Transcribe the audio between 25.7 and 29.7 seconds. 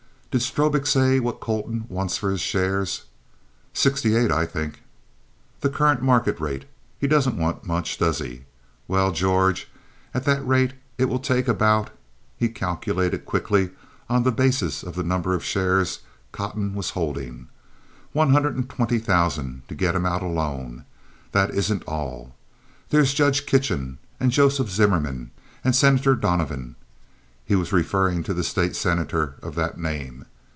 Senator Donovan"—he was referring to the State senator of